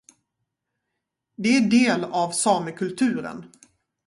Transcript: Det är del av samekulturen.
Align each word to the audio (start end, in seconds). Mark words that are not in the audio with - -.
Det 1.35 1.49
är 1.57 1.61
del 1.69 2.03
av 2.03 2.31
samekulturen. 2.31 3.45